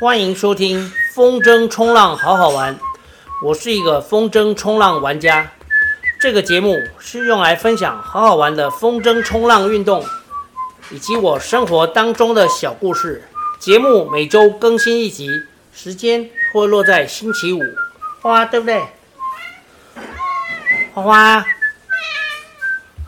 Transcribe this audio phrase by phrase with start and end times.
[0.00, 2.78] 欢迎收听风筝冲浪好好玩，
[3.42, 5.50] 我是一个风筝冲浪玩家。
[6.20, 10.06] 这个节目是用来分享好好玩的风筝冲浪运动，
[10.92, 13.24] 以及我生活当中的小故事。
[13.58, 15.28] 节目每周更新一集，
[15.74, 17.60] 时间会落在星期五。
[18.20, 18.80] 花花对不对？
[20.94, 21.44] 花花，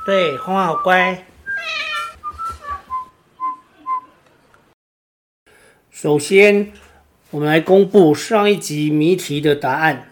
[0.05, 1.25] 对，花花好乖。
[5.93, 6.73] 首先，
[7.33, 10.11] 我们来公布上一集谜题的答案。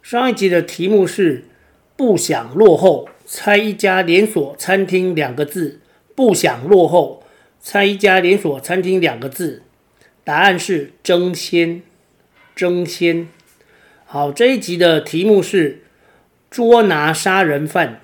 [0.00, 1.44] 上一集的题目是
[1.94, 5.80] “不想落后”，猜一家连锁餐厅两个字。
[6.14, 7.22] 不想落后，
[7.60, 9.62] 猜一家连锁餐厅两个字。
[10.24, 11.82] 答案是争先，
[12.56, 13.28] 争先。
[14.06, 15.82] 好，这一集的题目是
[16.50, 18.00] 捉拿杀人犯，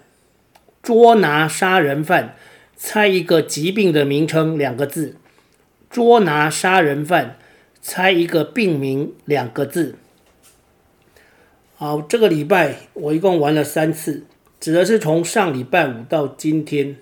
[0.83, 2.35] 捉拿杀人犯，
[2.77, 5.17] 猜一个疾病的名称两个字。
[5.89, 7.39] 捉拿杀人犯，
[7.81, 9.97] 猜一个病名两个字。
[11.77, 14.25] 好，这个礼拜我一共玩了三次，
[14.59, 16.97] 指的是从上礼拜五到今天。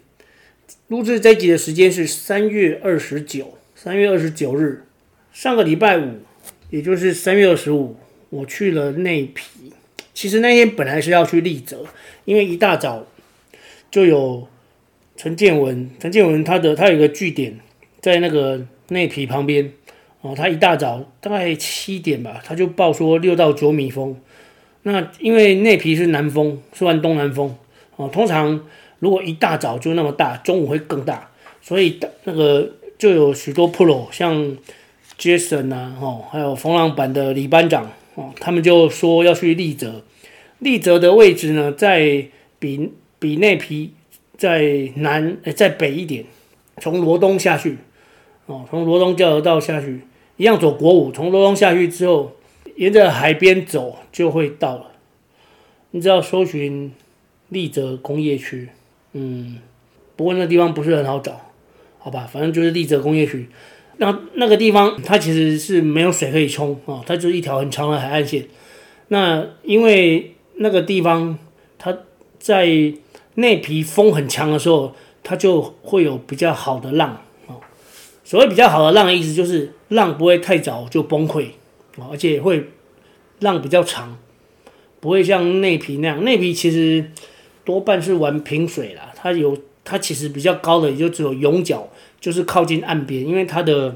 [0.89, 4.85] 录制这集的时间是三月二十九，三月二十九日。
[5.33, 6.21] 上个礼拜五，
[6.71, 7.97] 也就是三月二十五，
[8.31, 9.73] 我去了内皮。
[10.13, 11.87] 其实那天本来是要去立泽，
[12.25, 13.07] 因为一大早
[13.91, 14.47] 就有
[15.17, 17.59] 陈建文，陈建文他的他有一个据点
[18.01, 18.67] 在那个。
[18.89, 19.73] 内皮旁边，
[20.21, 24.17] 哦，他一大早大概七点吧，他就报说六到九米风。
[24.83, 27.57] 那因为内埤是南风，是玩东南风，
[27.97, 28.61] 哦，通常
[28.99, 34.57] 如果一大早就那么大，中午会更大，所以那个就有许多 pro，像
[35.19, 40.03] Jason 啊，哦，还有风浪板的李班长，哦，他们就说要去立泽。
[40.59, 42.27] 立泽的位置呢，在
[42.59, 43.91] 比比内埤
[44.39, 46.25] 在南，诶，在北一点，
[46.81, 47.77] 从罗东下去。
[48.47, 50.03] 哦，从罗东交流道下去，
[50.37, 51.11] 一样走国五。
[51.11, 52.33] 从罗东下去之后，
[52.77, 54.93] 沿着海边走就会到了。
[55.91, 56.93] 你只要搜寻
[57.49, 58.69] 立泽工业区，
[59.13, 59.59] 嗯，
[60.15, 61.41] 不过那地方不是很好找，
[61.99, 63.49] 好吧，反正就是立泽工业区。
[63.97, 68.47] 那那个地方它其实是没有水可以冲啊，它就是一条很长的海岸线。
[69.09, 71.39] 那因为那个地方
[71.79, 71.97] 它
[72.39, 72.93] 在
[73.35, 77.23] 内皮风很强的时候，它就会有比较好的浪。
[78.27, 81.47] 所谓比较好的浪的意思，就是浪不会太早就崩溃，
[82.11, 82.71] 而且会
[83.39, 84.19] 浪比较长，
[84.99, 86.25] 不会像内皮那样。
[86.25, 87.13] 内皮其实
[87.65, 91.89] 多半是玩平水啦，它有它其实比较高的也就只有涌角，
[92.21, 93.95] 就是靠近岸边，因为它的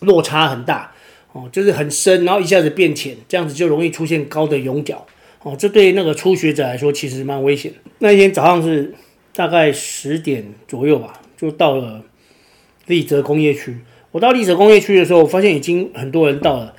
[0.00, 0.92] 落差很大
[1.32, 5.06] 哦，就是很深，然后一下子变浅，这样子就容易出现高的涌角
[5.42, 7.72] 哦，这对那个初学者来说其实蛮危险。
[8.00, 8.92] 那一天早上是
[9.32, 12.02] 大概十点左右吧，就到了。
[12.86, 13.78] 立泽工业区，
[14.12, 16.74] 我到立泽工业区的时候，我发现已经很多人到了。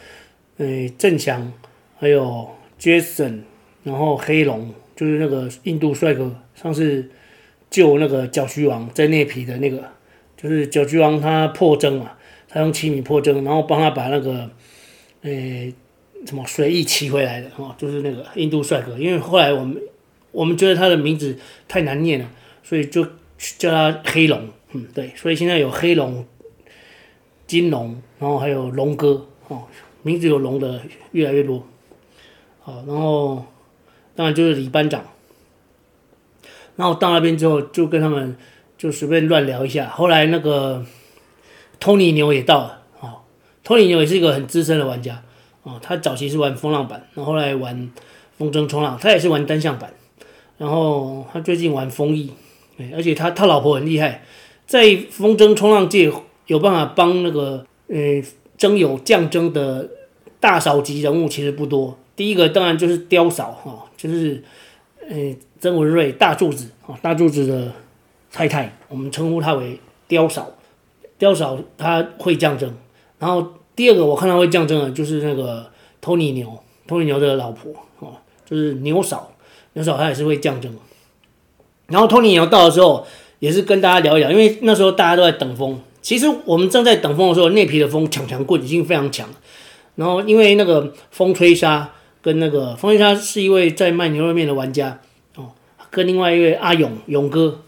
[0.57, 1.53] 诶，郑祥，
[1.99, 3.41] 还有 Jason，
[3.83, 7.07] 然后黑龙，就是那个印度帅哥，上次
[7.69, 9.83] 救那个角须王在内皮的那个，
[10.35, 12.13] 就是角须王他破征嘛，
[12.49, 14.49] 他用七米破征，然后帮他把那个
[15.21, 15.71] 诶
[16.25, 18.97] 什么水意骑回来的哦，就是那个印度帅哥。
[18.97, 19.79] 因为后来我们
[20.31, 21.37] 我们觉得他的名字
[21.67, 22.27] 太难念了，
[22.63, 23.05] 所以就
[23.59, 24.49] 叫他黑龙。
[24.73, 26.25] 嗯，对，所以现在有黑龙、
[27.45, 29.63] 金龙，然后还有龙哥哦，
[30.03, 31.65] 名字有龙的越来越多。
[32.59, 33.45] 好，然后
[34.15, 35.03] 当然就是李班长。
[36.75, 38.37] 然后到那边之后，就跟他们
[38.77, 39.87] 就随便乱聊一下。
[39.87, 40.85] 后来那个
[41.79, 43.21] 托尼牛也到了哦，
[43.63, 45.23] 托尼牛也是一个很资深的玩家
[45.63, 47.89] 哦，他早期是玩风浪板，然后后来玩
[48.37, 49.91] 风筝冲浪，他也是玩单向板，
[50.57, 52.31] 然后他最近玩风翼，
[52.77, 54.23] 对，而且他他老婆很厉害。
[54.67, 56.11] 在风筝冲浪界
[56.47, 57.97] 有办法帮那个呃
[58.57, 59.89] 筝友降筝的
[60.41, 61.97] 大嫂级人物其实不多。
[62.17, 64.43] 第一个当然就是刁嫂哈，就是
[65.09, 65.15] 呃
[65.61, 67.71] 曾文瑞大柱子啊，大柱子的
[68.29, 70.51] 太太，我们称呼她为刁嫂。
[71.17, 72.69] 刁嫂她会降筝，
[73.19, 75.71] 然后第二个我看她会降筝的就是那个
[76.01, 77.71] 托尼牛，托尼牛的老婆
[78.05, 79.31] 啊，就是牛嫂，
[79.73, 80.69] 牛嫂她也是会降筝。
[81.87, 83.07] 然后托尼牛到的时候。
[83.39, 85.79] 也是跟大家聊一聊，因为那时候大家都在等风。
[86.01, 89.27] 其实我们正在等风的时候，内皮的风抢强棍已经非常强。
[89.95, 91.91] 然后因为那个风吹沙
[92.21, 94.99] 跟那个风吹沙是一位在卖牛肉面的玩家
[95.35, 95.51] 哦，
[95.91, 97.61] 跟另外一位阿勇勇哥，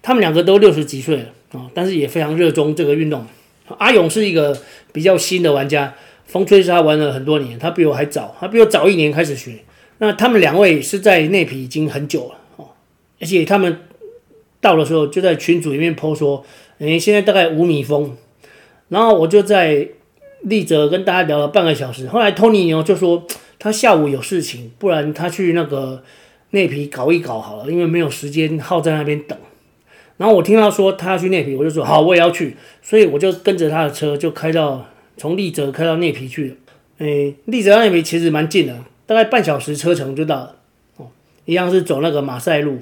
[0.00, 3.26] 他们两个都六十几岁了哦，但是也非常热衷这个运动。
[3.78, 4.56] 阿勇是一个
[4.92, 5.92] 比较新的玩家，
[6.26, 9.58] 风吹沙玩了很多年，他比我还早，他比我早一年开始学。
[9.98, 12.68] 那他们两位是在内皮已经很久了哦，
[13.20, 13.80] 而且他们。
[14.60, 16.44] 到的时候就在群组里面 po 说，
[16.78, 18.16] 诶，现在大概五米风，
[18.88, 19.88] 然后我就在
[20.42, 23.26] 立泽跟大家聊了半个小时，后来托尼牛就说
[23.58, 26.02] 他下午有事情，不然他去那个
[26.50, 29.36] 内皮搞一搞好了，因为没有时间耗在那边等。
[30.16, 34.86] 然后我听到说他要去内皮，我就说好，我也要去，所以我就跟着他的车就开到
[35.16, 36.54] 从立泽开到内皮去了。
[36.98, 38.74] 诶，立泽到内埤其实蛮近的，
[39.04, 40.56] 大概半小时车程就到了。
[40.96, 41.08] 哦，
[41.44, 42.78] 一样是走那个马赛路，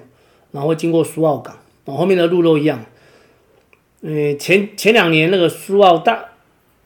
[0.52, 1.56] 然后经过苏澳港，
[1.86, 2.84] 往后面的路都一样。
[4.02, 6.24] 嗯，前前两年那个苏澳大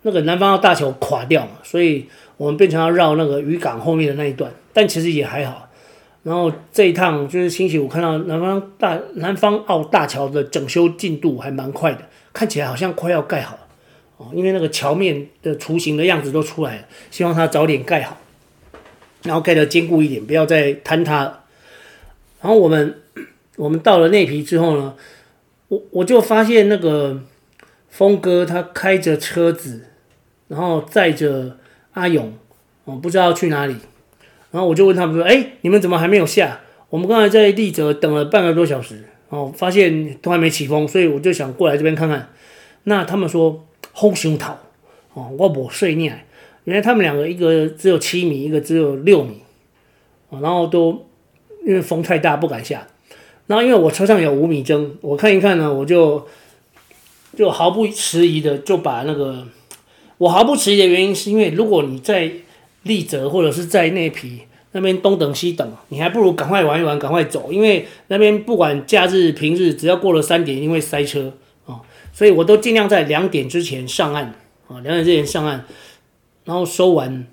[0.03, 2.07] 那个南方澳大桥垮掉嘛，所以
[2.37, 5.69] 我们变成要绕那个渔港后面的那一段，但其实也还好。
[6.23, 12.01] 然后这一趟就是星期五看到南方大南方澳大桥的整修进度还蛮快的，
[12.33, 13.61] 看起来好像快要盖好了
[14.19, 18.19] 哦，因为那个桥面的雏形的样子都出来了，希望它早点盖好，
[19.23, 21.45] 然后盖得坚固一点，不要再坍塌了。
[22.43, 23.01] 然后我们
[23.59, 24.95] 我们到了内皮之后呢，
[25.69, 27.21] 我我就发现那个
[27.89, 29.87] 峰哥他开着车子，
[30.47, 31.59] 然后载着
[31.93, 32.33] 阿勇，
[32.85, 33.75] 哦，不知道去哪里。
[34.53, 36.61] 然后我就问他们说：“哎，你们怎么还没有下？
[36.89, 42.31] 我们刚才在立泽等了半个多小时，哦，发现都还没起风，所以我就想过来这边看看。
[42.85, 44.59] 那他们说风太大，
[45.13, 46.11] 哦，我没睡呢。
[46.65, 49.43] 原来他们两个一个只有七米，一个只有六米，
[50.31, 51.07] 然后都
[51.67, 52.87] 因为风太大不敢下。
[53.49, 56.25] 然后因为我车上有五米筝，我看一看呢，我就
[57.37, 59.49] 就毫不迟疑的就把那个
[60.19, 62.31] 我毫不迟疑的原因是因为如果你在。
[62.85, 64.39] 立泽或者是在内埤
[64.73, 71.35] 那边东等西等，你还不如赶快玩一玩，赶快走，因为那边不管假日平日，只要过了三点，一定会塞车
[71.67, 74.27] 啊、所以我都尽量在两点之前上岸
[74.69, 75.65] 啊，两、点之前上岸，
[76.45, 77.27] 然后收完，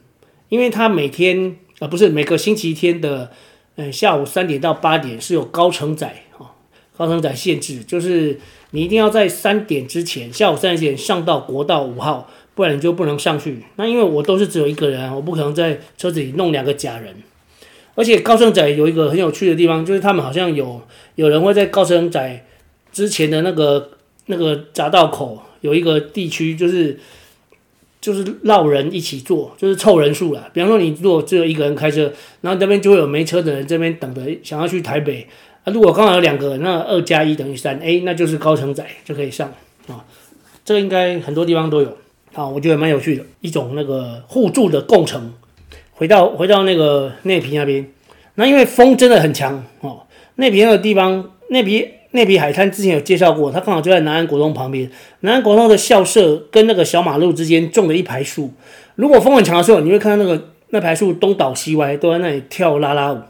[0.50, 3.32] 因为他每天啊、不是每个星期天的，
[3.76, 6.54] 呃、下午三点到八点是有高承载啊，
[6.98, 8.40] 高承载限制，就是
[8.72, 12.30] 你一定要在三点之前，下午三点上到国道五号。
[12.56, 13.66] 不然你就不能上去。
[13.76, 17.14] 那因为我都是只有一个人，我不可能在车子里弄两个假人。
[17.96, 20.82] 而且高承载有一个很有趣的地方，就是他们好像有
[21.16, 22.46] 有人会在高承载
[22.94, 23.92] 之前的那个
[24.28, 26.98] 那个匝道口有一个地区，就是
[28.06, 30.48] 就是绕人一起坐，就是凑人数啦。
[30.54, 35.28] 比方说你如果只有一个人开车，然后这边就会有没车的人这边等着想要去台北。
[35.64, 39.52] 啊，如果刚好有两个，那二加一等于三，哎，那就是高承载就可以上
[39.88, 40.06] 啊。
[40.64, 41.98] 这个应该很多地方都有。
[42.34, 45.34] 啊，我觉得蛮有趣的，一种那个互助的共乘。
[45.94, 47.88] 回到回到那个内皮那边，
[48.36, 50.04] 那因为风真的很强哦。
[50.36, 54.90] 内皮那个地方，内皮内埤海滩之前有介绍过，它刚好就在南安国中旁边。
[55.20, 58.52] 南安国中的校舍跟那个小马路之间种了一排树，
[58.96, 63.22] 如果风很强的时候，你会看到那个那排树东倒西歪，都在那里跳啦啦舞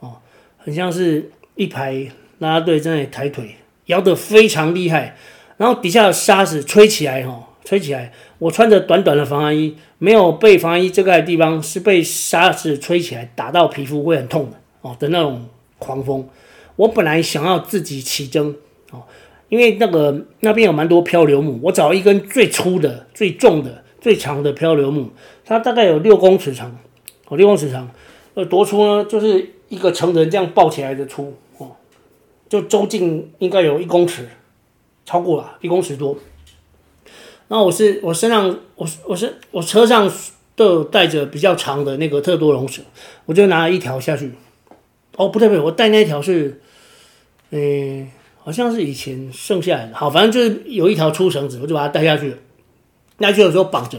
[0.00, 0.14] 哦，
[0.56, 1.92] 很像是一排
[2.38, 3.56] 啦啦队在那里抬腿，
[3.86, 5.16] 摇得非常厉害。
[5.58, 7.46] 然后底下的沙子吹起来哈。
[7.62, 15.46] 吹起来，我穿着短短的防寒衣，没有被防寒衣遮盖的地方是被沙子吹起来打到皮肤会很痛的哦的那种
[15.78, 16.26] 狂风。
[16.80, 18.54] 我本来想要自己起筝
[18.90, 19.02] 哦，
[19.50, 25.10] 因为那个那边有蛮多漂流木，我找一根最粗的、最重的、最长的漂流木，
[25.44, 26.74] 它大概有六公尺长
[27.28, 27.90] 哦，六公尺长，
[28.32, 29.04] 呃，多粗呢？
[29.04, 31.76] 就是一个成人这样抱起来的粗哦，
[32.48, 34.26] 就周径应该有一公尺，
[35.04, 36.16] 超过了一公尺多。
[37.48, 40.10] 然后我是我身上我我是我车上
[40.56, 42.82] 都有带着比较长的那个特多龙绳，
[43.26, 44.32] 我就拿了一条下去。
[45.16, 46.62] 哦，不对不对，我带那条是，
[47.50, 48.06] 诶，
[48.38, 49.94] 好像是以前剩下来的。
[49.94, 52.36] 好，反正就是有一条粗绳子，我就把它带下去了。
[53.18, 53.98] 带去的时候绑着，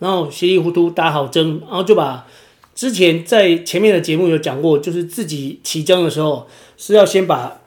[0.00, 2.26] 然后稀里糊涂打好针，然后就把
[2.74, 7.60] 之前在前面的节目有讲过，就是自己起针的时候是要先把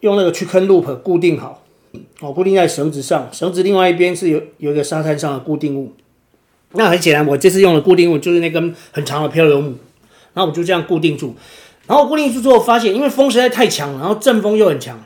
[0.00, 1.64] 用那个去坑 loop 固定好。
[2.20, 5.94] 哦，固定在绳子上，绳子另外一边是有有一个沙滩上的固定物。
[6.72, 9.74] 那很显然，我这次用的固定物就是那根很长的漂流木，
[10.34, 11.34] 然后我就这样固定住。
[11.88, 15.02] 然后固定住之后，发现因为风实在太强，然后阵风又很强。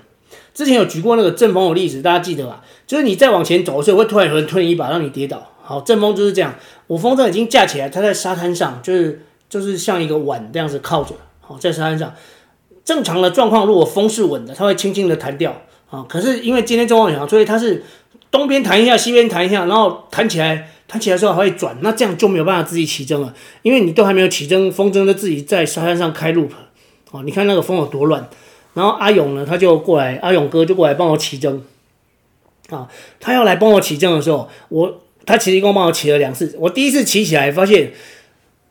[0.52, 2.62] 之前有举过那个阵风的例子，大家记得吧？
[2.86, 5.50] 就是你再往前走的时候，会突然有人推你一把，让你跌倒。
[5.62, 6.54] 好，阵风就是这样。
[6.88, 11.14] 我风筝已经架起来，它在沙滩上，就是就是像一个碗这样子靠着。
[11.40, 12.12] 好，在沙滩上，
[12.84, 15.62] 正常的状况，如果风是稳的，它会轻轻的弹掉。
[15.88, 17.84] 啊，可是因为今天状况很好，所以它是
[18.30, 26.50] 东边弹一下，西边弹一下，然后弹起来，弹起来的时候还会转，那这样就没有办法自己起筝了，因为你都还没有起筝，风筝就自己在沙滩上开 loop，
[27.12, 28.28] 哦，你看那个风有多乱。
[28.74, 31.60] 然后阿勇呢，他就过来，阿勇哥就过来帮我起筝，
[32.70, 32.88] 啊，
[33.20, 37.92] 他要来帮我起筝的时候，我他其实一共帮我起了两次，我第一次起起来发现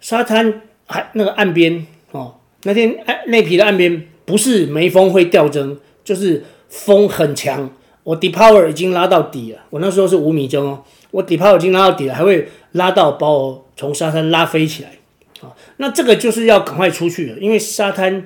[0.01, 6.43] 沙滩还那个岸边哦，那天内皮的岸边不是没风会掉针，就是。
[6.71, 7.69] 风很强，
[8.03, 9.59] 我 depower 已经拉到底了。
[9.71, 10.81] 我那时候是五米针哦，
[11.11, 14.91] 我底泡已经拉到底了，还会拉到把我从沙滩拉飞起来。
[15.77, 18.25] 那这个就是要赶快出去了，因为沙滩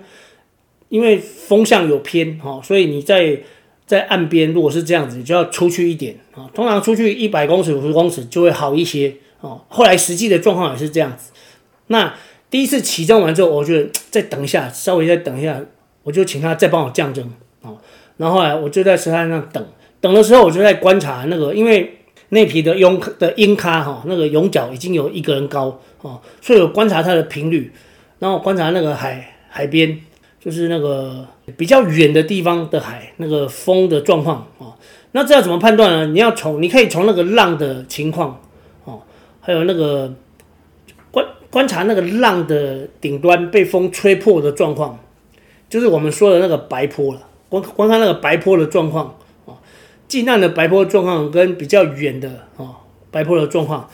[0.90, 3.40] 因为风向有偏，哈，所以你在
[3.86, 6.50] 在岸边如果是这样子，你就要出去一点啊。
[6.54, 9.62] 通常出去一百公尺、五十公尺就会好一些哦。
[9.68, 11.32] 后来实际的状况也是这样子。
[11.88, 12.14] 那
[12.50, 15.62] 第一次起征完之后，我觉得再等一下，稍微再等一下，
[16.04, 17.32] 我就请他再帮我降征
[17.62, 17.74] 啊。
[18.18, 19.66] 然后后来我就在沙滩上等，
[20.02, 22.00] 等的时候我就在观察那个，因为。
[22.36, 27.72] 内皮的拥的鹰咖哈，那个涌角已经有一个人高哦，所以我观察它的频率，
[28.20, 29.98] 然后观察那个海海边，
[30.40, 31.26] 就是那个
[31.56, 34.76] 比较远的地方的海，那个风的状况哦。
[35.14, 36.08] 那这要怎么判断呢？
[36.08, 38.42] 你要从你可以从那个浪的情况
[38.84, 39.02] 哦，
[39.40, 40.14] 还有那个
[41.12, 45.00] 观观察那个浪的顶端被风吹破的状况，
[45.70, 47.22] 就是我们说的那个白波了。
[47.48, 49.16] 观观看那个白波的状况。
[50.08, 52.76] 近岸的白波状况跟比较远的哦
[53.12, 53.90] 白波的状况，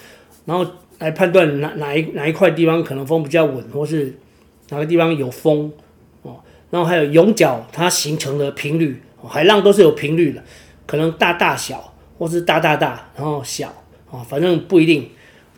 [0.45, 0.65] 然后
[0.99, 4.17] 来判断哪哪一哪一块地方可能风比较稳，或是
[4.69, 5.71] 哪个地方有风
[6.21, 6.39] 哦，
[6.69, 10.43] 然后还有涌角它形成的频率，海浪都是有频率的，
[10.85, 13.67] 可能大大小或是大大大，然后小
[14.11, 15.09] 啊，反正不一定，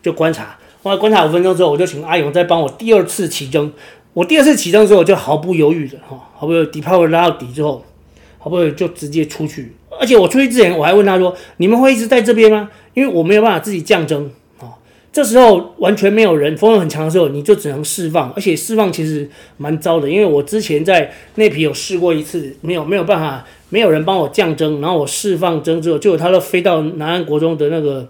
[0.02, 0.58] 就观察。
[0.82, 3.72] 后来观察五分钟之后，我就请阿勇再帮我第二次起征。
[4.12, 7.84] 我第二次起征之后，我就毫不犹豫的哈，毫不犹豫底泡拉到底之后，
[8.38, 9.74] 毫不犹豫就直接出去。
[10.00, 14.72] 而且我出去之前，我还问他说：“你们会一直在这边吗？”因为我没有办法自己降征哦。
[15.12, 18.30] 这时候完全没有人，风很强的时候，你就只能释放。
[18.32, 28.08] 而且释放其实蛮糟的，因为我之前在内皮有试过一次，没有没有办法，没有人帮我降征，然后我释放征之后，就它都飞到南安国中的那个，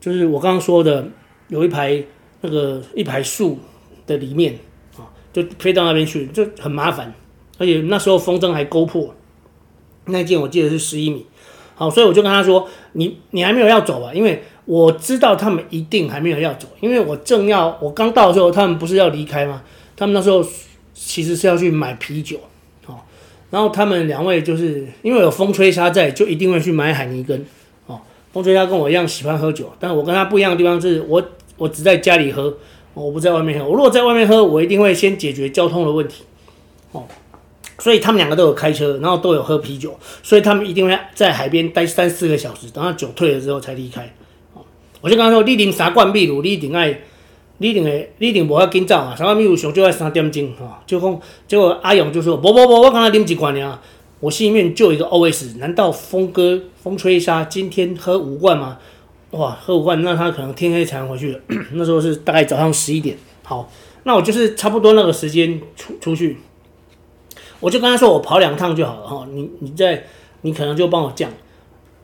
[0.00, 1.06] 就是我刚刚说的
[1.48, 2.02] 有一排
[2.40, 3.58] 那个一排树
[4.06, 4.58] 的里面
[4.96, 7.12] 啊，就飞到那边去，就很麻烦。
[7.58, 9.14] 而且那时候风筝还勾破。
[10.06, 11.26] 那件我记得是十一米，
[11.74, 14.12] 好，所以我就跟他说：“你你还没有要走吧？
[14.14, 19.62] 因为我知道他们一定还没有要走，因为我正要我刚到的时候，他们不是要离开吗？
[19.96, 20.44] 他们那时候
[20.94, 22.38] 其实是要去买啤酒，
[22.86, 23.00] 哦，
[23.50, 27.44] 然后他们两位就是因为有风吹沙在，就一定会去买海尼根，
[27.86, 28.00] 哦，
[28.32, 31.22] 风吹沙跟我一样喜欢喝酒，但是我跟他不一样的地方是我
[31.56, 32.56] 我只在家里喝，
[32.94, 33.66] 我不在外面喝。
[33.68, 36.22] 我如果在外面喝，我一定会先解决交通的问题，
[36.92, 37.04] 哦。”
[37.86, 44.12] 所以他们两个都有开车，然后都有喝啤酒，所以他们一定会在海边待三四个小时，等到酒退了之后才离开。
[45.00, 47.00] 我就跟他说：“你啉三罐秘鲁，你一定爱，
[47.58, 49.14] 你一定会，你一定无要紧走啊！
[49.16, 53.80] 三罐秘鲁上就要三点钟哈。”就讲，结果阿勇就说：“不不不，我刚才啉一罐呀。”
[54.18, 58.78] 我心里面就一个 OS：难道峰哥风吹沙今天喝五罐吗？
[59.30, 61.40] 哇，喝五罐，那他可能天黑才能回去了。
[61.74, 63.16] 那时候是大概早上十一点。
[63.44, 63.70] 好，
[64.02, 66.36] 那我就是差不多那个时间出出去。
[67.60, 70.04] 我就跟他说，我跑两趟就好了哈，你你再
[70.42, 71.30] 你可能就帮我降，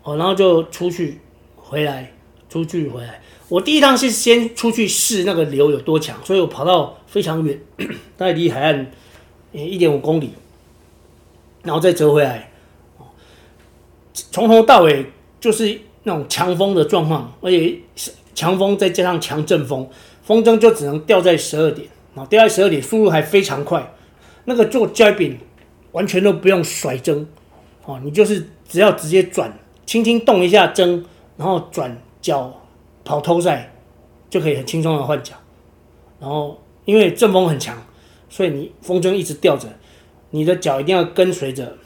[0.02, 1.20] 哦，然后就出去
[1.56, 2.12] 回来，
[2.48, 3.20] 出去回来。
[3.48, 7.60] 我第一趟是先出去试那个流有多强，所以我跑到非常远，
[8.16, 8.90] 大概离海岸
[9.52, 10.30] 一点五公里，
[11.62, 12.50] 然后再折回来。
[14.14, 15.06] 从头到尾
[15.38, 17.78] 就是那种强风的状况，而且
[18.34, 19.86] 强风再加上强阵风，
[20.22, 23.94] 风筝就只能吊在十二点，然后吊在十二点，速度还非常快。
[24.44, 25.38] 那个做胶饼
[25.92, 27.26] 完全都不用甩针，
[27.84, 29.52] 哦，你就是只要直接转，
[29.86, 31.04] 轻轻动一下针，
[31.36, 32.52] 然后转脚
[33.04, 33.72] 跑偷赛，
[34.28, 35.34] 就可以很轻松的换脚。
[36.18, 37.76] 然后因为阵风很强，
[38.28, 39.68] 所以你风筝一直吊着，
[40.30, 41.76] 你的脚一定要跟随着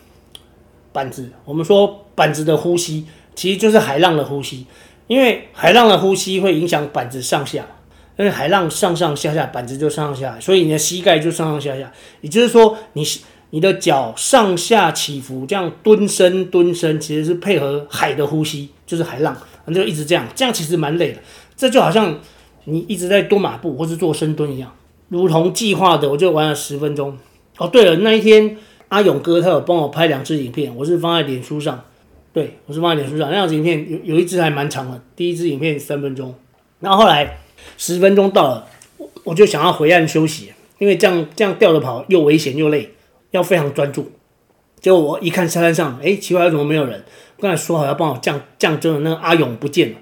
[0.92, 1.30] 板子。
[1.44, 4.66] 我们说板子的呼吸其实就是海浪的呼吸，
[5.06, 7.66] 因为海浪的呼吸会影响板子上下。
[8.18, 11.92] 因为海浪上上下下，板子就上上下下，所以你的膝盖就上上下下。
[12.22, 13.08] 也就是说你，你
[13.50, 21.18] 你的脚上下起伏，这样蹲伸蹲伸，其实是配合海的呼吸，就是海浪，你就一直这样，这样其实蛮累的。
[21.54, 22.18] 这就好像
[22.64, 24.74] 你一直在蹲马步或是做深蹲一样，
[25.08, 27.16] 如同计划的，我就玩了十分钟。
[27.58, 28.56] 哦，对了，那一天
[28.88, 31.84] 阿勇哥他有帮我拍两支影片，我是放在脸书上，
[32.32, 36.34] 对，我是放在脸书上，那两支影片有有一支还蛮长的，第一支影片三分钟，
[36.80, 37.38] 然后后来。
[37.76, 38.68] 十分钟到了，
[39.24, 42.94] 我就想要回岸休息，因为这样这样吊着跑又危险又累，
[43.30, 44.12] 要非常专注。
[44.80, 47.04] 结果我一看沙滩上，哎，奇怪，为什么没有人？
[47.38, 49.96] 刚才说好要帮我降降针的那个阿勇不见了，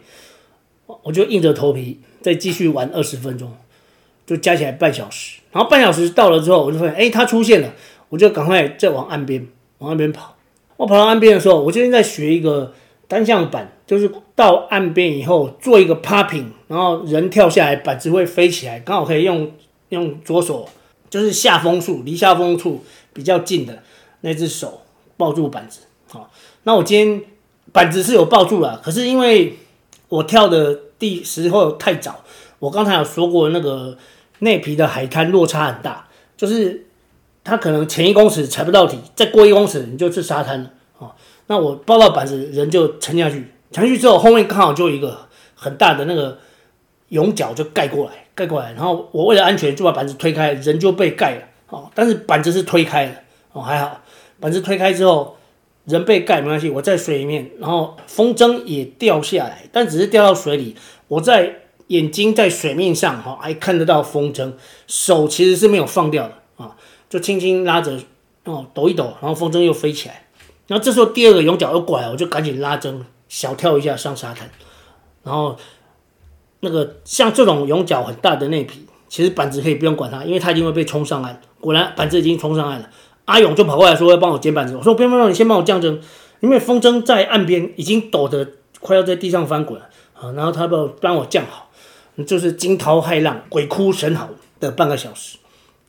[1.02, 3.56] 我就硬着头皮再继续玩二十分钟，
[4.26, 5.40] 就加起来半小时。
[5.50, 7.72] 然后半小时到了之后，我就发现，哎，他出现了，
[8.10, 9.46] 我就赶快再往岸边
[9.78, 10.36] 往岸边跑。
[10.76, 12.72] 我跑到岸边的时候，我今天在学一个。
[13.06, 19.52] 单向板就是到岸边以后做一个 popping，然后人跳下来，板子会飞起来，刚好可以用
[19.90, 20.68] 用左手，
[21.10, 22.82] 就是下风处离下风处
[23.12, 23.82] 比较近的
[24.22, 24.82] 那只手
[25.16, 25.80] 抱住板子。
[26.08, 26.30] 好，
[26.62, 27.22] 那我今天
[27.72, 29.58] 板子是有抱住了，可是因为
[30.08, 32.24] 我跳的地时候太早，
[32.58, 33.96] 我刚才有说过那个
[34.38, 36.86] 内皮的海滩落差很大，就是
[37.42, 41.12] 它可能前一公尺踩不到底，再过一公尺你就是沙滩了哦。
[41.46, 46.38] 那我抱到板子，人就沉下去，沉下去之后后面刚好就有一个很大的那个
[47.08, 51.90] 涌角就盖过来，盖过来，然后我为了安全就把板子推开，人就被盖了哦。
[51.94, 53.12] 但是板子是推开的
[53.52, 54.00] 哦，还好，
[54.40, 55.36] 板子推开之后。
[55.86, 60.74] 人被盖没关系，我在水里面，然后风筝也掉下来，但只是掉到水里。
[61.08, 61.56] 我在
[61.88, 64.54] 眼睛在水面上哈，还看得到风筝，
[64.86, 66.74] 手其实是没有放掉的啊，
[67.10, 68.00] 就轻轻拉着
[68.44, 70.23] 哦，抖一抖，然后风筝又飞起来。
[70.66, 74.50] 然后这时候第二个涌角又过来，我就赶紧拉针，小跳一下上沙滩。
[75.22, 75.56] 然后
[76.60, 78.72] 那个像这种涌角很大的内埤，
[79.08, 81.40] 其实板子可以不用管它，因为它一定会被冲上岸。
[81.60, 82.90] 果然板子已经冲上岸了。
[83.26, 86.00] 阿勇就跑过来说要帮我捡板子，我说不用不用，你先帮我降针，
[86.40, 88.46] 因为风筝在岸边已经抖得
[88.80, 90.32] 快要在地上翻滚了啊。
[90.32, 91.70] 然后他帮帮我降好，
[92.26, 94.28] 就是惊涛骇浪、鬼哭神嚎
[94.60, 95.38] 的半个小时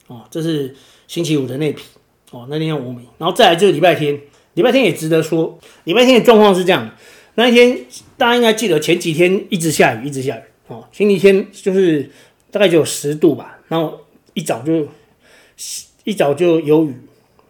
[0.07, 0.21] 哦。
[0.29, 0.73] 这是
[1.07, 1.83] 星期五的那批
[2.31, 4.17] 哦，那天要五米，然后再来就是礼拜天，
[4.55, 6.89] 礼拜天也值得说，礼拜天的状况是这样，
[7.35, 7.77] 那一天
[8.17, 10.85] 大家应该记得前几天一直下雨，一直下雨哦。
[10.91, 12.09] 星期天就是
[12.51, 14.01] 大概就有十度吧，然后
[14.33, 14.87] 一早就
[16.03, 16.93] 一早就有雨。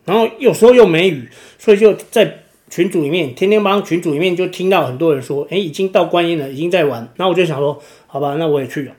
[0.04, 7.02] 然后有时候又没雨，所以就在群组里面，天天帮群组里面就听到很多人说，哎，已经到观音了，已经在玩。
[7.16, 8.94] 然后我就想说，好吧，那我也去了。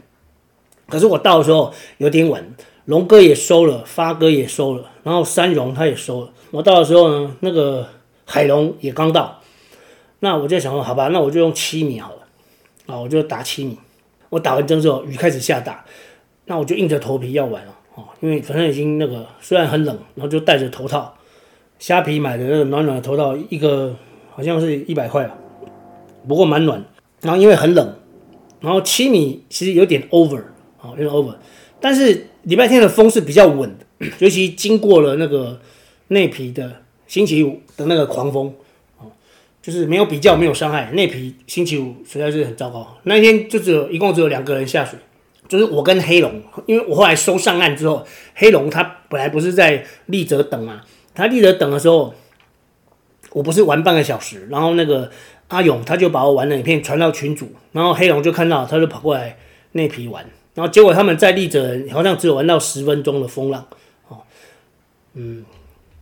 [0.89, 2.45] 可是我到的时候有点晚，
[2.87, 6.31] 龙哥也收了，发哥也收了，然后三荣他也收了。
[6.51, 7.87] 我到的时候呢，那个
[8.25, 9.41] 海龙也刚到。
[10.21, 12.19] 那我就想说，好吧，那我就用七米好了，
[12.87, 13.79] 啊，我就打七米。
[14.29, 15.85] 我打完针之后，雨开始下大，
[16.47, 17.75] 那我就硬着头皮要玩了。
[17.95, 21.15] 哦，因为反正已经那个虽然很冷，然后就戴着头套，
[21.79, 23.95] 虾皮买的那个暖暖的头套，一个
[24.31, 25.37] 好像是一百块吧，
[26.27, 26.85] 不过蛮暖。
[27.21, 27.97] 然后因为很冷，
[28.61, 30.43] 然后七米其实有点 over
[30.81, 31.35] 啊，有点 over。
[31.81, 35.61] 但是礼拜天的风是比较稳的， 尤其经过了那个
[36.09, 38.55] 内皮的星期五的那个狂风，
[38.99, 39.11] 哦，
[39.61, 40.91] 就是没有比较没有伤害。
[40.93, 44.97] 内皮星期五实在是很糟糕，那天就只有一共只有两个人下水。
[45.49, 48.05] 就是我跟黑龙，因为我后来收上岸之后，
[48.35, 50.83] 黑龙他本来不是在立泽等嘛，
[51.15, 52.15] 他立泽等的时候，
[53.31, 55.11] 我不是玩半个小时，然后那个
[55.49, 59.37] 阿勇他就把我玩的影片传到群组，然后黑龙就看到，他就跑过来
[59.73, 63.65] 内皮玩，然后结果他们在立泽好像只有玩到十分钟的风浪，
[64.09, 64.19] 哦，
[65.15, 65.45] 嗯，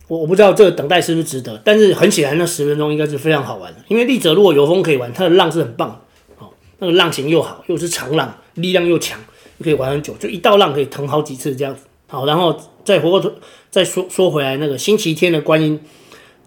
[0.07, 6.01] 我我不知道这个等待是不是值得，但是很显然那十分钟应该是非常好玩的，因为立泽如果有风可以玩，它的浪是很棒，
[6.39, 9.19] 哦，那个浪型又好，又是长浪，力量又强。
[9.63, 11.83] 可以玩很久，就一道浪可以腾好几次这样子。
[12.07, 13.31] 好，然后再回过头
[13.71, 15.79] 再说说回来，那个星期天的观音，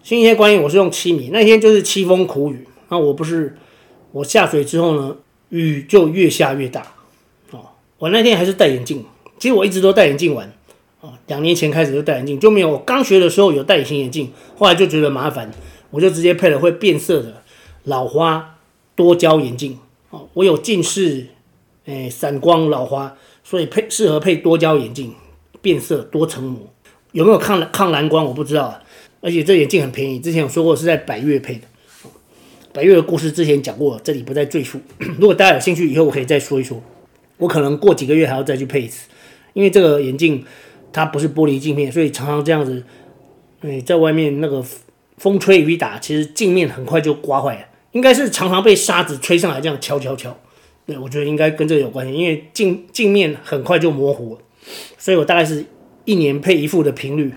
[0.03, 2.67] 星期天观音我是用七米，那天就是凄风苦雨。
[2.89, 3.57] 那我不是
[4.11, 5.15] 我下水之后呢，
[5.49, 6.85] 雨就越下越大。
[7.99, 9.05] 我那天还是戴眼镜，
[9.37, 10.51] 其实我一直都戴眼镜玩。
[11.01, 15.51] 哦，两年前开始就戴眼镜，就没有我刚学的时候有戴隐形眼镜，后来就觉得麻烦，
[15.91, 17.43] 我就直接配了会变色的
[17.83, 18.57] 老花
[18.95, 19.77] 多焦眼镜。
[20.09, 21.27] 哦，我有近视。
[21.85, 25.11] 哎，散光老花，所以配适合配多焦眼镜，
[25.59, 26.71] 变色多层膜，
[27.13, 28.83] 有没有抗抗蓝光我不知道，啊
[29.21, 31.61] 而且这眼镜很便宜，之前有说过是在百越配的，
[32.71, 34.79] 百越的故事之前讲过，这里不再赘述。
[35.17, 36.79] 如果大家有兴趣，以后我可以再说一说。
[37.39, 39.09] 我可能过几个月还要再去配一次，
[39.53, 40.45] 因为这个眼镜
[40.93, 42.83] 它不是玻璃镜片，所以常常这样子，
[43.61, 44.63] 哎，在外面那个
[45.17, 47.61] 风吹雨打，其实镜面很快就刮坏了，
[47.93, 50.37] 应该是常常被沙子吹上来这样敲敲敲。
[50.85, 54.41] 对，我觉得应该跟这个有关系，因为镜镜面很快就模糊了，
[54.97, 55.65] 所以我大概是
[56.05, 57.33] 一年配一副的频率。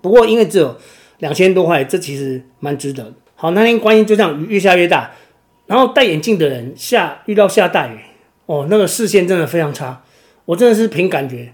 [0.00, 0.76] 不过因为只有
[1.18, 3.14] 两千多块，这其实蛮值得。
[3.36, 5.12] 好，那天观音就这样雨越下越大，
[5.66, 7.98] 然后戴眼镜的人下遇到下大雨，
[8.46, 10.02] 哦，那个视线真的非常差。
[10.44, 11.52] 我真的是凭感觉，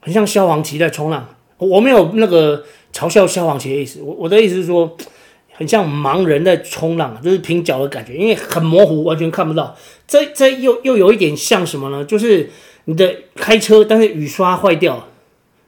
[0.00, 1.28] 很像消防旗在冲浪。
[1.58, 4.96] 我没有那个嘲笑消防旗的意思，我我的意思是说。
[5.50, 9.76] 很像盲人在冲浪，就是凭脚的感觉，因为很模糊，完全看不到。
[10.06, 12.04] 这这又又有一点像什么呢？
[12.04, 12.48] 就是
[12.84, 15.08] 你的开车，但是雨刷坏掉，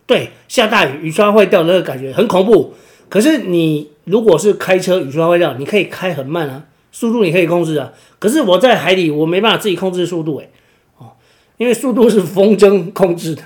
[0.06, 2.72] 对，下大雨雨刷坏掉那个感觉很恐怖。
[3.08, 7.92] 可是你如果是开车雨刷坏掉，你可以开很慢啊，速度你可以控制啊。
[8.18, 10.50] 可是我在海里，我没办法自己控制速度诶，
[10.98, 11.12] 哦，
[11.57, 13.42] 因为速度是风筝控制的，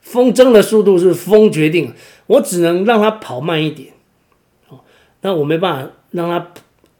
[0.00, 1.92] 风筝的速度是风决定，
[2.26, 3.90] 我只能让它跑慢一点。
[4.68, 4.80] 哦
[5.20, 6.52] 那我没办法让它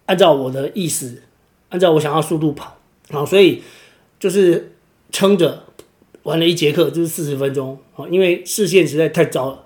[0.06, 1.22] 按照我的意思，
[1.68, 2.76] 按照我想要速度跑，
[3.10, 3.62] 啊，所以
[4.18, 4.72] 就是
[5.12, 5.64] 撑着
[6.24, 9.64] 玩了一节课，就是四十分钟，啊，因为视线实在太糟了，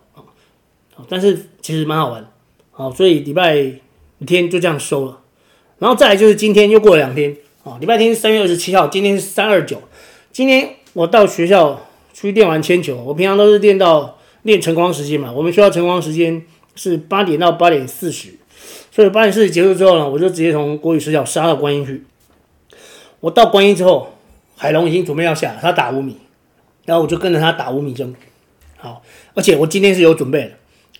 [1.08, 2.30] 但是其实蛮好玩，
[2.72, 3.80] 啊，所以礼拜
[4.26, 5.21] 天就这样收了，
[5.82, 9.82] 然后再来就是今天又过了两天，啊，礼拜天是三月二十七号，今天是三二九。
[10.30, 15.32] 今天我到学校去练完铅球，我平常都是练到练晨光时间嘛。
[15.32, 16.40] 我们学校晨光时间
[16.76, 18.28] 是八点到八点四十，
[18.92, 22.04] 所以八点四十结束之后呢，我就直接从国语学校杀到观音去。
[23.18, 24.14] 我到观音之后，
[24.56, 26.16] 海龙已经准备要下，他打五米，
[26.84, 28.14] 然后我就跟着他打五米针。
[28.76, 29.02] 好，
[29.34, 30.52] 而且我今天是有准备的，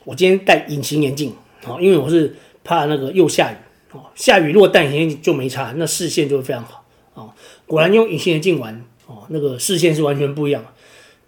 [0.02, 3.54] 我今天戴隐形眼镜，好，因为我是怕那个又下雨。
[3.92, 6.84] 哦，下雨如果戴隐形眼镜就没差，那视线就会非常好。
[7.14, 7.32] 哦，
[7.66, 10.64] 果然用隐形眼镜玩，哦，那个视线是完全不一样。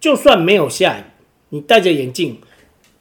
[0.01, 1.03] 就算没有下雨，
[1.51, 2.39] 你戴着眼镜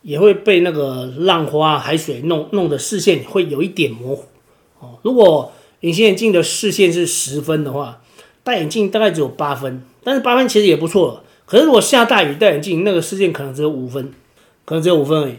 [0.01, 4.25] 也会被那个浪花、海水弄弄得视线会有一点模糊。
[4.79, 8.01] 哦，如果隐形眼镜的视线是十分的话，
[8.43, 11.23] 戴眼镜大概只有八分，但是八分其实也不错了。
[11.45, 14.13] 可是如果下大雨戴眼镜，那个视线可能只有五分，
[14.65, 15.35] 可能只有五分而已。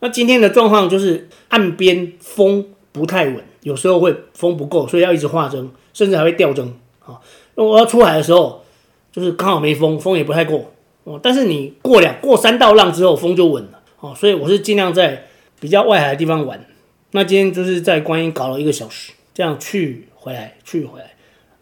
[0.00, 3.44] 那今天的状况就是岸边风不太稳。
[3.68, 7.20] 有时候会风不够，所以要一直画针，甚至还会掉针啊。
[7.54, 8.64] 我要出海的时候，
[9.12, 10.72] 就是刚好没风，风也不太够
[11.04, 11.20] 哦。
[11.22, 14.14] 但是你过两过三道浪之后，风就稳了哦。
[14.16, 15.26] 所以我是尽量在
[15.60, 16.64] 比较外海的地方玩。
[17.10, 21.14] 那今天就是在观音搞了一个小时，这样去回来去回来。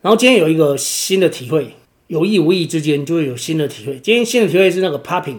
[0.02, 1.74] 然后今天有一个新的体会，
[2.06, 3.98] 有意无意之间就会有新的体会。
[3.98, 5.38] 今天新的体会是那个 popping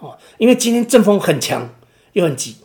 [0.00, 1.72] 哦，因为今天阵风很强
[2.14, 2.56] 又很急。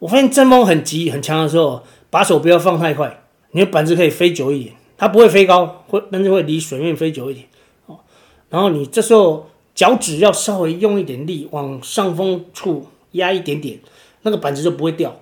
[0.00, 1.84] 我发现阵风很急很强的时候。
[2.14, 7.48] 把手不要放太快，你的板子可以飞久一点，它不会飞高，会但是会离水面飞久一点
[7.86, 7.98] 哦。
[8.50, 13.80] 然后你这时候脚趾要稍微用一点力，往上风处压一点点，
[14.22, 15.16] 那个板子就不会掉。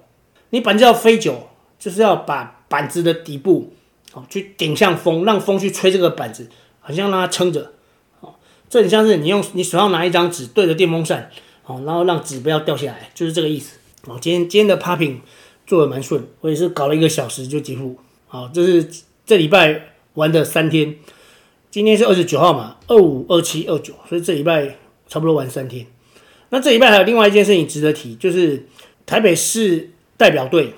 [0.50, 3.72] 你板子要飞久，就是要把板子的底部
[4.12, 6.50] 哦去顶向风，让风去吹这个板子，
[6.80, 7.72] 好像让它撑着
[8.20, 8.34] 哦。
[8.68, 11.30] 这很像是你用你手上拿一张纸对着电风扇
[11.64, 14.18] 哦，然后让纸不要掉下来，就是这个意思哦。
[14.20, 15.20] 今天今天的 popping。
[15.72, 17.96] 做的蛮顺，我也是搞了一个小时就结束。
[18.28, 18.86] 好，这是
[19.24, 20.96] 这礼拜玩的三天，
[21.70, 24.76] 今天是二十九号嘛，二五、二七、二九，所以这礼拜
[25.08, 25.86] 差不多玩三天。
[26.50, 28.66] 那这礼拜还有另外一件事情值得提，就是
[29.06, 30.74] 台北市代表队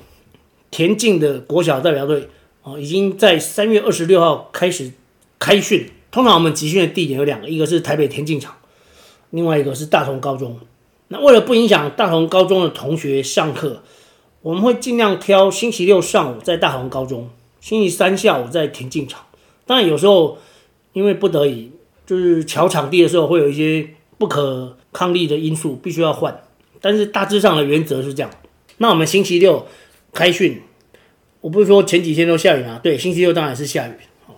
[0.70, 2.28] 田径的国小代表队
[2.62, 4.92] 哦，已经在三月二十六号开始
[5.40, 5.90] 开训。
[6.12, 8.54] 通常我们集训的地点有两个，一个是台北田径场，
[9.30, 10.56] 另外一个是大同高中。
[11.08, 13.82] 那为了不影响大同高中的同学上课。
[14.44, 17.30] 我们会尽量挑星期六上午在大同高中，
[17.62, 19.24] 星期三下午在田径场。
[19.64, 20.36] 当然有时候
[20.92, 21.70] 因为不得已，
[22.04, 26.42] 就是抢场地的时候会有一些不可抗力的因素，必须要换。
[26.82, 28.30] 但是大致上的原则是这样。
[28.76, 29.66] 那我们星期六
[30.12, 30.60] 开训，
[31.40, 32.78] 我不是说前几天都下雨吗？
[32.82, 33.92] 对，星期六当然是下雨
[34.26, 34.36] 啊，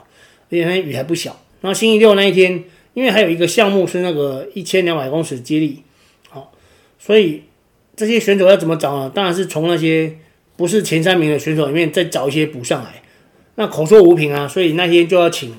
[0.49, 1.37] 而且那雨还不小。
[1.62, 2.62] 那星期六那一天，
[2.95, 5.83] 因为还有一个项目是那个一千两百公尺接力，
[6.29, 6.53] 好，
[6.97, 7.42] 所以。
[7.96, 9.11] 这些选手要怎么找呢？
[9.14, 10.18] 当然是从那些
[10.54, 13.02] 不是前三名的选手里面再找一些补上来。
[13.54, 15.54] 那口说无凭啊，所以那天就要请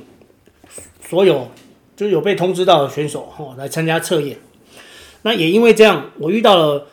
[1.01, 1.49] 所有
[1.95, 4.37] 就有被通知到的选手哈来参加测验。
[5.23, 6.87] 那也因为这样，我遇到了，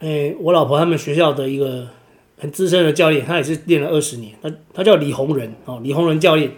[0.00, 1.88] 诶，我老婆他们学校的一个
[2.36, 6.50] 很资深的教练，他也是练了二十年，他他叫李洪仁哦，李洪仁教练。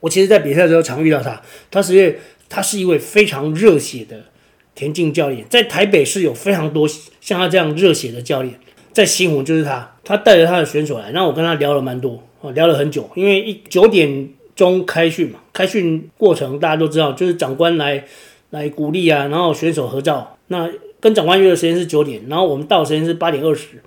[0.00, 2.18] 我其实，在比赛的时候常遇到他，他是因为
[2.50, 4.26] 他是一位非常热血的。
[4.74, 6.88] 田径教练在台北是有非常多
[7.20, 8.58] 像他这样热血的教练，
[8.92, 18.04] 在新湖就是他，他带着他的选手来，那我跟他聊了蛮多，哦，聊了很久，因为一九点钟开训嘛，开训过程大家都知道，就是长官来
[18.50, 20.68] 来鼓励啊，然后选手合照，那
[21.00, 23.80] 跟长官约的时间是九点，然后我们到的时间是八点二十，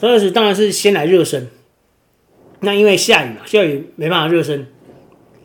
[0.00, 1.48] 八点二十当然是先来热身，
[2.60, 4.66] 那因为下雨嘛，下雨没办法热身，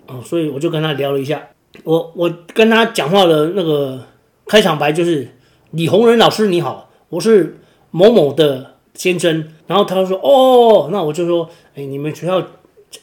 [0.07, 1.49] 哦，所以我就跟他聊了一下，
[1.83, 4.05] 我我跟他讲话的那个。
[4.45, 5.29] 开场白就是
[5.71, 7.59] 李洪仁老师你好，我是
[7.91, 9.47] 某某的先生。
[9.65, 12.45] 然后他说哦，那我就说，哎，你们学校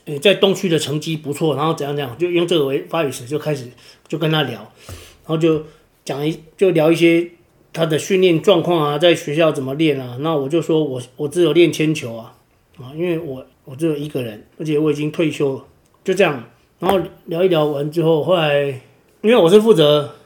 [0.05, 3.67] 哎在东区的成绩不错，然后怎样怎样，就用这个为发语词就开始
[4.07, 5.65] 就跟他聊，然后就
[6.05, 7.31] 讲一就聊一些
[7.73, 10.19] 他的训练状况啊，在学校怎么练啊。
[10.21, 12.35] 那我就说我我只有练铅球啊
[12.79, 15.65] 啊，因为我我只有一个人，而且我已经退休了，
[16.05, 16.45] 就这样。
[16.79, 18.81] 然后聊一聊完之后，后来
[19.23, 20.17] 因为我是负责。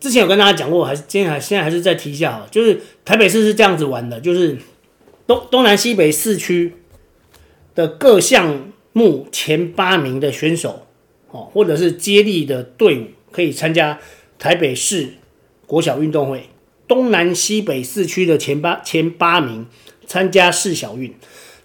[0.00, 4.56] 之前有跟大家讲过，还是今天还现在还是再提一下啊，就是台北市是这样子玩的，就是
[5.26, 6.74] 东东南西北四区
[7.74, 10.86] 的各项目前八名的选手
[11.30, 13.98] 哦，或者是接力的队伍可以参加
[14.38, 15.14] 台北市
[15.66, 16.44] 国小运动会。
[16.86, 19.66] 东南西北四区的前八前八名
[20.06, 21.14] 参加市小运，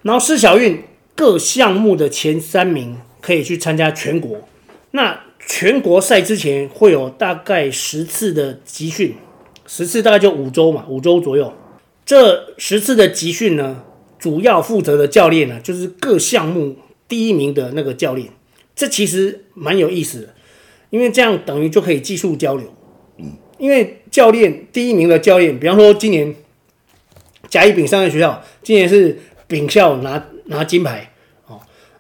[0.02, 0.84] 然后市小运
[1.16, 4.50] 各项目的前三名可以去参加全国。
[4.92, 9.16] 那全国赛之前会有大概十次的集训，
[9.68, 11.54] 十次大概就五周嘛，五周左右。
[12.06, 13.84] 这十次的集训呢，
[14.20, 16.76] 主要负责的教练呢，就是各项目
[17.08, 18.30] 第一名的那个教练，
[18.76, 20.36] 这其实蛮有意思的，
[20.90, 22.74] 因为这样等于就可以技术交流。
[23.18, 26.36] 嗯，因为教练第一名的教练，比方说今年
[27.48, 31.13] 甲乙丙三个学校，今年是丙校拿拿金牌哦，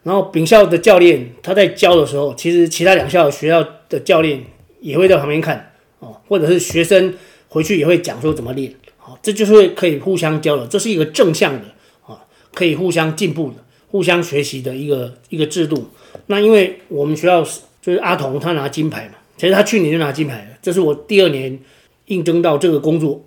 [0.04, 4.44] 然后丙校的教练他在教的时候，其实其他两校学校的教练
[4.80, 7.14] 也会在旁边看哦，或者是学生
[7.48, 11.66] 回去也会讲说怎么练，好，这就是可以互相交流，这是一个正向的
[12.06, 12.20] 啊，
[12.54, 13.56] 可以互相进步的。
[13.94, 15.88] 互相学习的一个一个制度。
[16.26, 17.44] 那因为我们学校
[17.80, 20.58] 就是阿童，他拿金牌嘛，其实他去年就拿金牌了。
[20.64, 21.60] 这是我第二年
[22.08, 23.24] 应征到这个工作。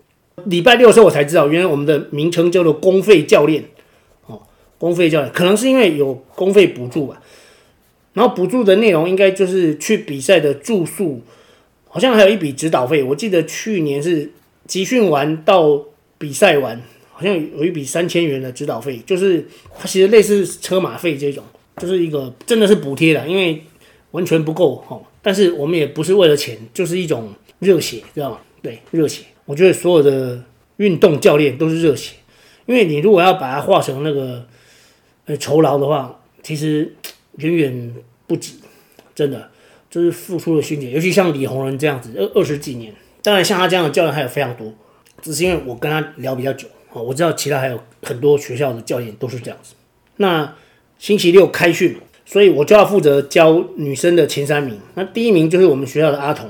[0.46, 3.62] 礼拜六的时候我才知道，原来我们的名称叫做公费教练，
[4.78, 7.22] 公费教练可能是因为有公费补助吧。
[8.14, 11.22] 然后补助的内容应该就是去比赛的住宿，
[11.88, 13.02] 好像还有一笔指导费。
[13.02, 14.30] 我记得去年是
[14.66, 15.82] 集训完到
[16.18, 16.80] 比赛完。
[17.18, 19.42] 好像有一笔三千元的指导费，就是
[19.74, 21.42] 它其实类似车马费这种，
[21.78, 23.62] 就是一个真的是补贴的，因为
[24.10, 25.00] 完全不够哈。
[25.22, 28.38] 但是我们也不是为了钱，就是一种热血，知道吗？
[28.60, 29.22] 对，热血。
[29.46, 30.44] 我觉得所有的
[30.76, 32.16] 运动教练都是热血，
[32.66, 34.46] 因为你如果要把它化成那个
[35.26, 36.94] 呃酬劳的话，其实
[37.36, 37.94] 远远
[38.26, 38.54] 不止，
[39.14, 39.50] 真的
[39.90, 40.90] 就是付出了心血。
[40.90, 44.72] 尤其像李宏仁这样子，二二十几年，当然像他这样的教练还有非常多，
[45.20, 46.68] 只是因为我跟他聊比较久。
[46.92, 49.74] 我知道其他还有很多学校的教练都是这样子。
[50.16, 50.54] 那
[50.98, 54.80] 星期六开训，所以我就要负责教女生的前三名。
[54.94, 56.48] 那第一名就是我们学校的阿童。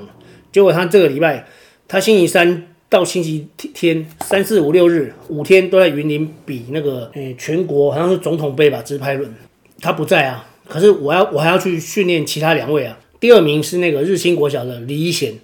[0.53, 1.47] 结果他这个礼拜，
[1.89, 9.33] 他星期三到星期天，三四五六日五天都在云林比那个诶全国好像是总统杯吧，直拍轮。
[9.81, 12.99] 他不在啊，可是我要我还要去训练其他两位啊。
[13.21, 15.35] 第二名是那个日新国小的李一贤。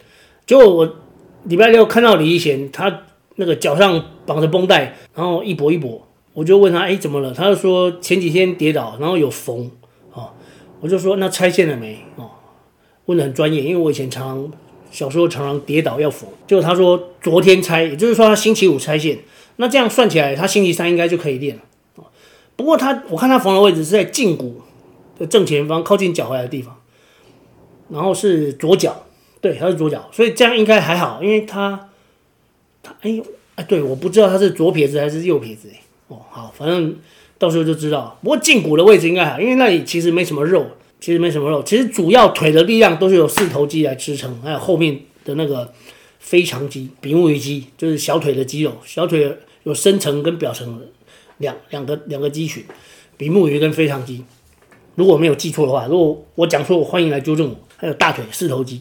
[0.46, 0.96] 结果我
[1.44, 3.04] 礼拜六看到李一贤，他。
[3.36, 5.98] 那个脚上绑着绷带，然后一跛一跛，
[6.34, 7.32] 我就问他，哎，怎么了？
[7.32, 9.70] 他就说前几天跌倒，然后有缝，
[10.12, 10.28] 哦，
[10.80, 11.98] 我就说那拆线了没？
[12.16, 12.30] 哦，
[13.06, 14.52] 问得很专业，因为我以前常常
[14.92, 19.18] 小时候常常跌倒要缝，就他说昨天拆，也就是说他星期五拆线，
[19.56, 21.62] 那这样算起来，他星期三应该就可以练了。
[22.54, 24.60] 不过他我看他缝的位置是在胫骨
[25.18, 26.80] 的正前方，靠近脚踝的地方，
[27.88, 29.06] 然后是左脚，
[29.40, 31.88] 对，他是左脚，所以这样应该还好，因为他。
[32.84, 33.24] 他哎呦
[33.54, 35.68] 哎，对，我不知道他是左撇子还是右撇子。
[36.08, 36.96] 哦，好，反正
[37.38, 38.18] 到时候就知道。
[38.20, 40.66] 不过胫骨的位置应该好，因为那里其实没什么肉，
[41.02, 41.60] 其实没什么肉。
[41.64, 45.72] 其实主要腿的力量都是由四头肌来支撑，还有后面的那个
[46.20, 48.78] 腓肠肌、比目鱼肌，就是小腿的肌肉。
[48.86, 50.80] 小腿有深层跟表层
[51.38, 52.64] 两两个两个肌群，
[53.16, 54.22] 比目鱼跟腓肠肌。
[54.94, 57.56] 如果没有记错的话，如果我讲错，我欢迎来纠正我。
[57.76, 58.80] 还有大腿四头肌，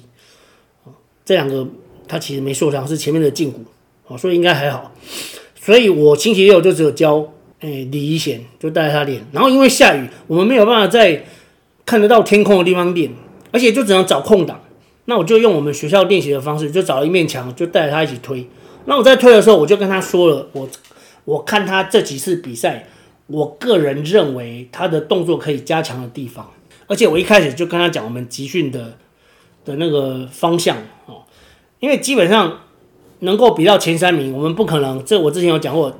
[1.25, 1.67] 这两个
[2.07, 3.65] 他其实没受伤，是前面的胫骨。
[4.05, 4.93] 哦所以应该还好，
[5.59, 9.25] 所以我星期六就只有教诶、李怡贤，就带他练。
[9.31, 11.25] 然后因为下雨，我们没有办法在
[11.91, 13.11] 看得到天空的地方练，
[13.51, 14.61] 而且就只能找空档。
[15.03, 18.47] 那我就用我们学校练习的方式，就找一面墙，就带着他一起推。
[18.85, 20.69] 那我在推的时候，我就跟他说了，我
[21.25, 22.87] 我看他这几次比赛，
[23.27, 26.49] 我个人认为他的动作可以加强的地方。
[26.87, 28.97] 而且我一开始就跟他讲我们集训的
[29.65, 30.77] 的那个方向
[31.07, 31.23] 哦，
[31.81, 32.59] 因为基本上。
[33.23, 35.05] 能够比到前三名，我们不可能。
[35.05, 35.95] 这我之前有讲过，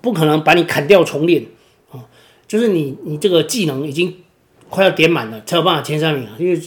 [0.00, 1.44] 不可能把你砍掉重练
[1.90, 1.98] 啊！
[2.46, 4.18] 就是你，你这个技能已经
[4.68, 6.36] 快要点满了，才有办法前三名啊！
[6.38, 6.60] 因为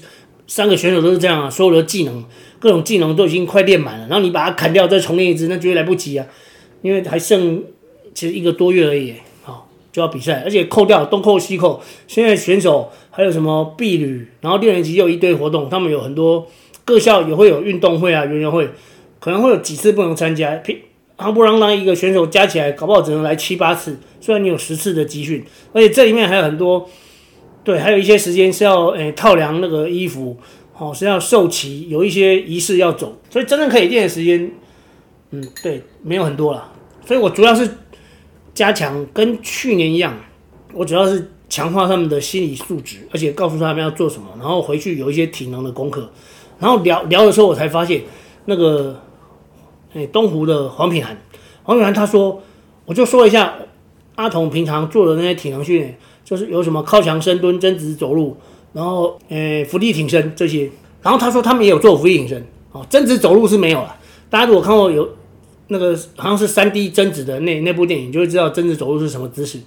[0.48, 2.24] 三个选手都是这样啊，所有的技能，
[2.60, 6.26] 各种技能都已经快练满了，然后你把它砍掉再重练一次，那绝对来不及啊！
[6.82, 7.64] 因为还剩
[8.14, 16.48] 其实一个多月而已，好就要比赛，而且扣掉东扣西扣，现在选手还有什么毕旅，然后六年级又一堆活动，他们有很多
[16.84, 18.70] 各校也会有运动会啊、园游会。
[19.20, 20.76] 可能会有几次不能参加，平
[21.16, 24.00] 夯不啷当一个选手加起来，搞不好只能来七八次。
[24.20, 26.90] 虽然你有十次的集训，而且这里面还有很多，
[27.64, 30.38] 对，还有一些时间是要诶、套量那个衣服，
[30.78, 34.52] 哦，是要授旗，有一些仪式要走，所以真正可以练的时间，
[35.32, 36.72] 嗯，对，没有很多了。
[37.06, 37.70] 所以我主要是
[38.54, 40.18] 加强，跟去年一样，
[40.74, 46.12] 我主要是强化他们的心理素质，而且告诉他们要做什么，然后回去有一些体能的功课。
[46.60, 48.02] 然后聊聊的时候，我才发现
[48.46, 49.00] 那个。
[49.94, 51.22] 诶，东湖的黄品涵，
[51.64, 52.42] 黄品涵他说，
[52.86, 53.56] 我就说一下
[54.16, 56.00] 阿童平常做的那些体能训练，
[56.32, 58.38] 就是有什么靠墙深蹲、伸直走路，
[58.72, 60.72] 然后诶伏地挺身这些。
[61.02, 62.42] 然后他说他们也有做伏地挺身，
[62.72, 63.94] 哦，伸直走路是没有了。
[64.30, 65.10] 大家如果看过有
[65.68, 69.60] 那个好像是三 D 伸直的那那部电影，就会知道伸直走路是什么姿势，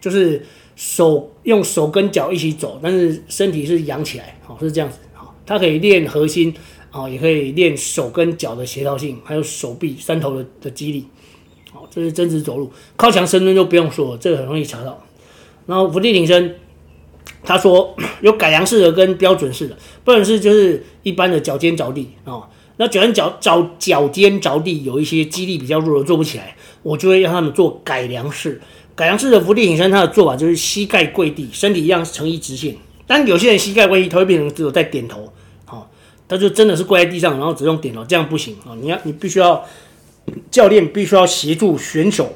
[0.00, 6.52] 就是手用手跟脚一起走，但是身体是仰起来，好，是这样子，好，它可以练核心。
[6.90, 11.04] 哦，也可以练手跟脚的协调性，还有手臂三头的的肌力。
[11.70, 14.98] 好，这是伸直走路，靠墙深蹲就不用说了，这个很容易查到。
[15.68, 16.56] 然后伏地挺身，
[17.44, 22.48] 他说 有改良式的跟标准式的，标准式就是一般的脚尖着地哦。
[22.78, 28.58] 那脚尖脚脚脚尖着地有一些肌力比较弱的做不起来，我就会让他们做改良式。
[28.94, 32.74] 改良式的伏地挺身，它的做法就是膝盖跪地，身体一样呈一直线。
[33.06, 35.30] 但有些人膝盖跪地，他会变成只有在点头，
[35.68, 35.86] 哦，
[36.26, 38.72] 他就真的是跪在地上，然后只用点头，这样不行啊！
[38.80, 39.64] 你要你必须要
[40.50, 42.32] 教练必须要协助选手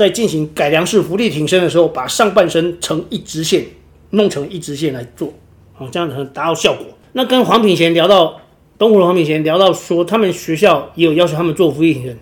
[0.00, 3.66] 在进行改良式伏地挺身的时候，把上半身呈一直线，
[4.12, 5.30] 弄成一直线来做，
[5.76, 6.86] 哦，这样才能达到效果。
[7.12, 8.40] 那跟黄品贤聊到
[8.78, 12.18] 东湖的黄品贤聊到说，他们学校也有要求他们做伏地挺身，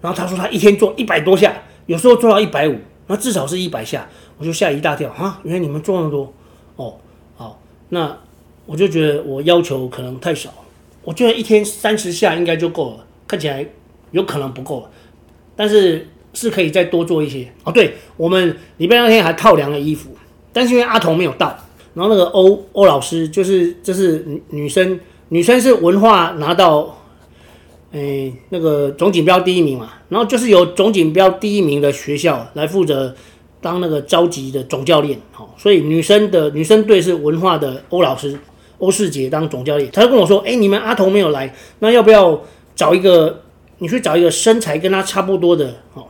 [0.00, 2.78] 然后他说他一天做一百多下，有时候做到一百五。
[3.08, 5.38] 那至少是一百下，我就吓一大跳啊！
[5.42, 6.32] 原来你们做那么多
[6.76, 6.96] 哦，
[7.36, 8.16] 好，那
[8.64, 10.50] 我就觉得我要求可能太少，
[11.04, 13.66] 我觉得一天三十下应该就够了，看起来
[14.12, 14.88] 有可能不够，
[15.54, 17.72] 但是是可以再多做一些哦。
[17.72, 20.10] 对，我们礼拜那天还套量了衣服，
[20.52, 21.56] 但是因为阿童没有到，
[21.94, 26.98] 然后那个欧欧老师就是就是女生，女生是文化拿到。
[27.94, 33.14] 诶，那个总锦标第一名嘛，然后就是由总锦标第一名的学校来负责
[33.60, 38.34] 当那个召集的总教练，好，所以女生的女生队是文化的欧老师
[38.78, 42.42] 欧世杰当总教练，他就跟我说，诶，你们阿童没有来，那要不要
[42.74, 43.42] 找一个，
[43.76, 46.06] 你去找一个身材跟他差不多的，哦，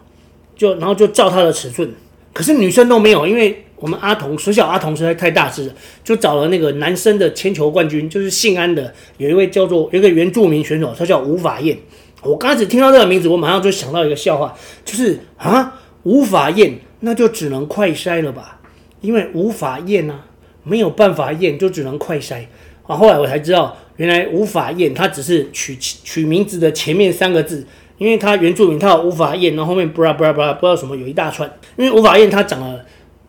[0.63, 1.91] 就然后就照他的尺寸，
[2.33, 3.65] 可是女生都没有，因为。
[3.83, 11.77] 我们阿童，所小阿童实在太大只了，就找了那个男生的铅球冠军，就是信安的，有一位叫做有一个原住民选手，他叫吴法彦。
[12.23, 18.61] 我刚开始听到这个名字，我马上就想到一个笑话，就是啊，吴法彦，那就只能快筛了吧？
[19.01, 20.27] 因为无法验啊，
[20.63, 22.45] 没有办法验，就只能快筛。
[22.87, 27.67] 啊，后来我才知道，原来无法验，它只是取取名字的前面三个字，
[28.03, 32.85] 因为他原住民，他有无法验，然后后面布拉布拉布拉不知道什么有一大串，因为无法验他长得。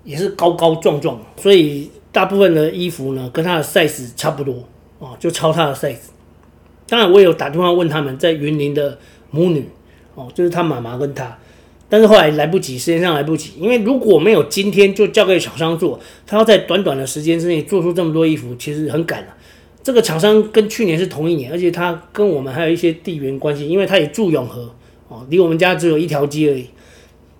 [0.05, 4.53] 也是高高壮壮，所以大部分的衣服呢，跟他的 size 差不多
[4.99, 6.09] 哦，就抄他的 size。
[6.89, 8.99] 当然，我也有打电话问他们在云林的
[9.31, 9.65] 母女
[10.13, 11.37] 哦，就是他妈妈跟他，
[11.87, 19.27] 但是后来来不及，时间上来不及，因为如果没有今天就交给厂商做，他要在短短的时间之内做出这么多衣服，其实很赶了。
[19.83, 24.73] 这个厂商跟去年是同一年，而且他跟我们还有一些地缘关系，因为他也住永和
[25.09, 26.65] 哦，离我们家只有一条街而已。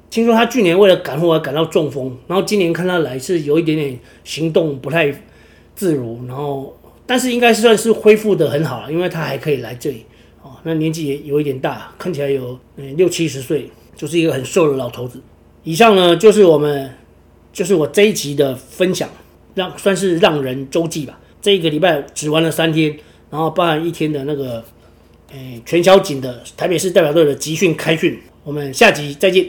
[0.10, 5.10] 听说他去年为了赶货而赶到中风，然后今年看他来是有一点点行动不太
[5.74, 10.06] 自如，然后但是应该算是恢复得很好了，因为他还可以来这里
[10.42, 10.52] 哦。
[10.64, 15.20] 那年纪也有一点大，看起来有嗯六七十岁，就是一个很瘦的老头子。
[15.64, 16.92] 以上呢就是我们
[17.54, 19.10] 就是我这一集的分享，
[19.56, 21.18] 让算是让人周记吧。
[21.44, 22.98] 这一个礼拜只玩了三天，
[23.30, 24.64] 然后包含一天的那个
[25.32, 28.18] 诶全小警的台北市代表队的集训开训。
[28.46, 29.46] 我们下集再见。